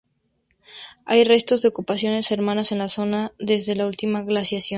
Hay 1.05 1.23
restos 1.23 1.61
de 1.61 1.67
ocupaciones 1.69 2.31
humanas 2.31 2.71
en 2.71 2.79
la 2.79 2.89
zona 2.89 3.33
desde 3.37 3.75
la 3.75 3.85
última 3.85 4.23
glaciación. 4.23 4.69